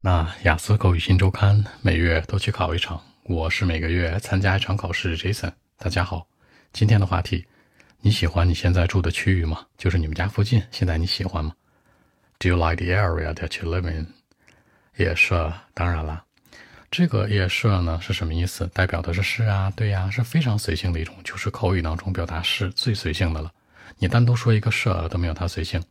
[0.00, 5.18] 那雅思口语新周刊每月都去考一场，我是每个月参加一场考试。
[5.18, 6.24] Jason，大家好，
[6.72, 7.44] 今天的话题，
[8.00, 9.66] 你喜欢你现在住的区域吗？
[9.76, 11.52] 就是你们家附近，现在你喜欢吗
[12.38, 14.06] ？Do you like the area that you live in？
[14.96, 15.34] 也是，
[15.74, 16.22] 当然了，
[16.92, 18.68] 这个也是呢是什么意思？
[18.68, 23.52] 代表的是是啊，对呀，是非常随性的一种，就是口语当中表达是最随性的了。
[23.98, 25.82] 你单独说一个是都没有它随性。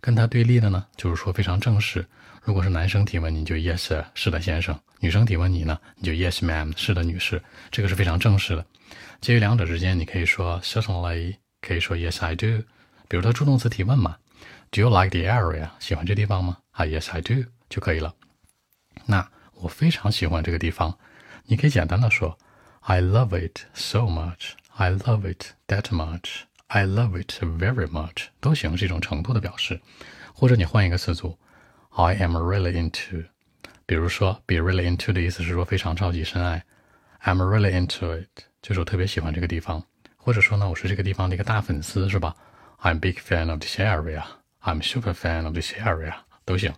[0.00, 2.06] 跟它对立的呢，就是说非常正式。
[2.42, 7.42] 如果是男生提问，你就 Yes，是的，先生；女生提问你呢，你就 Yes, ma'am，是的，女士。
[7.70, 8.64] 这个是非常正式的。
[9.20, 12.64] 介于两者之间，你可以说 Certainly，可以说 Yes, I do。
[13.08, 14.16] 比如他助动词提问嘛
[14.70, 15.68] ，Do you like the area？
[15.78, 16.58] 喜欢这地方吗？
[16.70, 18.14] 啊，Yes, I do 就可以了。
[19.04, 20.98] 那我非常喜欢这个地方，
[21.44, 22.38] 你可以简单的说
[22.80, 24.52] I love it so much.
[24.76, 26.44] I love it that much.
[26.72, 29.80] I love it very much 都行，是一种程度的表示。
[30.32, 31.36] 或者你换一个词组
[31.90, 33.24] ，I am really into。
[33.86, 36.64] 比如说，be really into 的意思是说非常超级深爱。
[37.24, 39.82] I'm really into it，就是我特别喜欢这个地方。
[40.16, 42.36] 或者说呢，我是这个地方的一个大粉丝，是吧
[42.82, 44.22] ？I'm big fan of this area。
[44.62, 46.72] I'm super fan of this area 都行。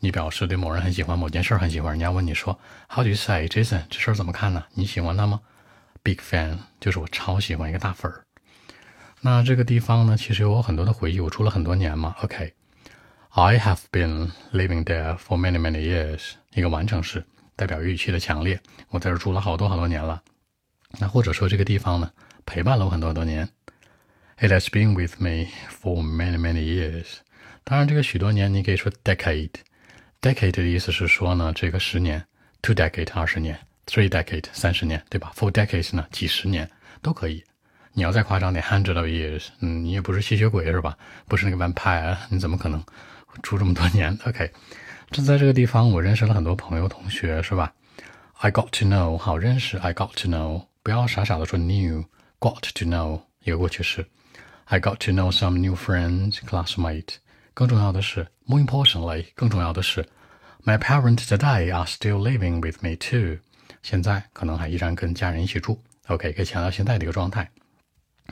[0.00, 3.82] 你表示对某人很喜欢，某件事很喜欢，人家问你说，How do you say Jason？
[3.90, 4.64] 这事儿怎么看呢？
[4.72, 5.42] 你喜欢他吗
[6.02, 8.24] ？Big fan 就是我超喜欢一个大粉儿。
[9.26, 11.18] 那这个地方呢，其实有很多的回忆。
[11.18, 12.14] 我住了很多年嘛。
[12.20, 16.32] OK，I have been living there for many many years。
[16.52, 17.24] 一个完成式，
[17.56, 18.60] 代表语气的强烈。
[18.90, 20.22] 我在这住了好多好多年了。
[20.98, 22.12] 那或者说这个地方呢，
[22.44, 23.48] 陪伴了我很多很多年。
[24.36, 27.06] It has been with me for many many years。
[27.64, 29.52] 当然，这个许多年你可以说 decade。
[30.20, 32.22] decade 的意思是说呢，这个十年
[32.60, 37.42] ，two decade 二十年，three decade 三十年，对吧？Four decades 呢，几十年都可以。
[37.96, 40.98] 你要再夸张点，hundred of years，嗯，你也不是吸血鬼是吧？
[41.28, 42.84] 不是那个 vampire，你怎么可能
[43.40, 44.50] 住这么多年？OK，
[45.12, 47.72] 这在这个地方，我认识了很多朋友、同学，是吧
[48.40, 49.78] ？I got to know，好认识。
[49.78, 54.04] I got to know，不要傻傻的说 new，got to know 一个过去式。
[54.64, 57.16] I got to know some new friends, classmate。
[57.54, 60.04] 更重要的是，more importantly，更重要的是
[60.64, 63.38] ，my parents today are still living with me too。
[63.84, 65.80] 现在可能还依然跟家人一起住。
[66.08, 67.48] OK，可以强调现在的一个状态。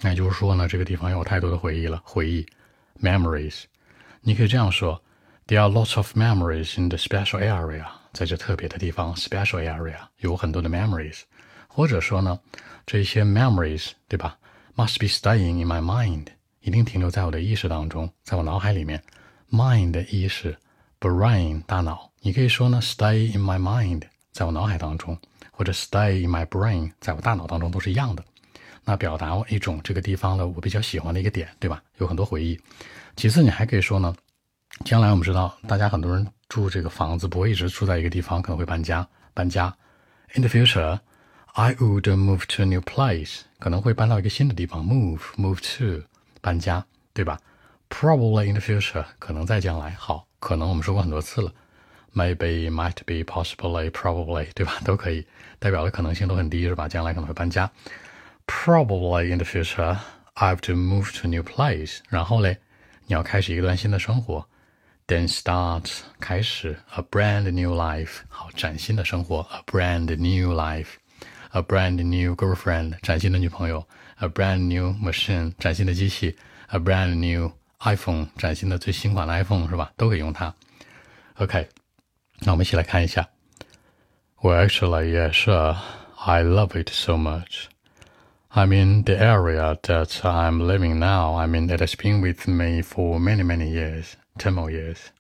[0.00, 2.47] 那也就是说呢，这个地方有太多的回忆了，回忆
[3.00, 3.64] ，memories。
[4.20, 5.03] 你可以这样说
[5.47, 7.84] ：There are lots of memories in the special area。
[8.12, 11.22] 在这特别的地方，special area 有很多的 memories。
[11.69, 12.38] 或者说呢，
[12.86, 14.38] 这些 memories，对吧
[14.76, 16.26] ？Must be staying in my mind，
[16.60, 19.02] 一定停留在我的意识当中，在我脑海里面。
[19.50, 20.56] Mind 意识
[21.00, 22.10] ，brain 大脑。
[22.20, 24.02] 你可以说呢，stay in my mind，
[24.32, 25.19] 在我脑海当中，
[25.50, 28.25] 或者 stay in my brain，在我大脑当中都是一样的。
[28.84, 31.82] 那表达一种这个地方的我比较喜欢的一个点，对吧？
[31.98, 32.59] 有很多回忆。
[33.16, 34.15] 其次，你还可以说呢，
[34.84, 39.06] 将来我们知道，大家很多人住这个房子不会一直住在一个地方，可能会搬家。
[39.34, 39.75] 搬家。
[40.34, 40.98] In the future,
[41.53, 44.84] I would move to a new place，可能会搬到一个新的地方。
[44.84, 46.04] Move, move to，
[46.41, 47.38] 搬家，对吧
[47.88, 49.91] ？Probably in the future，可能在将来。
[49.91, 51.53] 好，可能我们说过很多次了。
[52.14, 54.81] Maybe, might be, possibly, probably，对吧？
[54.84, 55.26] 都可以，
[55.59, 56.88] 代表的可能性都很低，是吧？
[56.88, 57.70] 将来可能会搬家。
[58.61, 59.99] Probably in the future,
[60.35, 61.99] I have to move to a new place.
[62.09, 62.57] 然后嘞，
[63.07, 64.47] 你要开始一段新的生活。
[65.07, 65.89] Then start
[66.19, 68.19] 开始 a brand new life.
[68.27, 70.95] 好，崭新的生活，a brand new life.
[71.51, 76.35] A brand new girlfriend 崭新的女朋友，a brand new machine 崭新的机器，
[76.67, 79.91] a brand new iPhone 崭新的最新款的 iPhone 是吧？
[79.95, 80.53] 都可以用它。
[81.35, 81.69] OK，
[82.39, 83.29] 那我们一起来看一下。
[84.41, 85.77] Well, actually, yeah, sure.
[86.17, 87.67] I love it so much.
[88.54, 92.82] I mean, the area that I'm living now, I mean, it has been with me
[92.82, 95.10] for many, many years, 10 more years.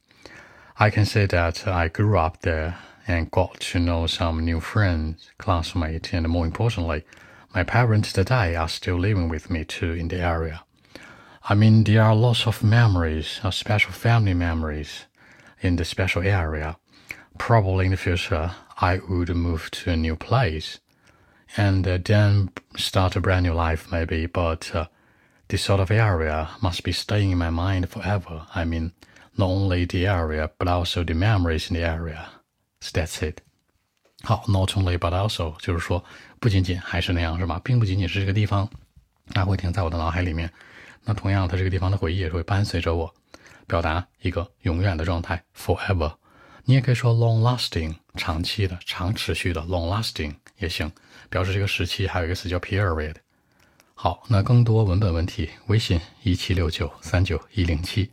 [0.78, 2.76] I can say that I grew up there
[3.08, 7.04] and got to know some new friends, classmates, and more importantly,
[7.54, 10.62] my parents today are still living with me too in the area.
[11.48, 15.06] I mean, there are lots of memories, of special family memories
[15.62, 16.76] in the special area.
[17.38, 20.80] Probably in the future, I would move to a new place
[21.55, 24.27] and uh, then start a brand new life maybe.
[24.27, 24.85] But uh,
[25.47, 28.45] this sort of area must be staying in my mind forever.
[28.53, 28.91] I mean,
[29.37, 32.27] not only the area, but also the memories in the area.
[32.81, 33.41] So that's it.
[34.23, 36.03] 好，not only but also 就是说，
[36.39, 37.61] 不仅仅还是那样，是吧？
[37.63, 38.67] 并不仅仅是这个地方，
[39.33, 40.51] 它会停在我的脑海里面。
[41.03, 43.13] 那同样，它这个地方的回忆也是会伴随着我，
[43.67, 46.13] 表达一个永远的状态，forever。
[46.65, 50.90] 你也可以说 long lasting，长期的、长持续的 long lasting 也行，
[51.28, 52.06] 表示这个时期。
[52.06, 53.16] 还有一个词叫 period。
[53.94, 58.10] 好，那更多文本问题，微信一七六九三九一零七。